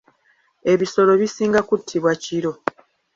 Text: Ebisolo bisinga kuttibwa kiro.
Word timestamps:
Ebisolo 0.71 1.11
bisinga 1.21 1.59
kuttibwa 1.67 2.11
kiro. 2.23 2.51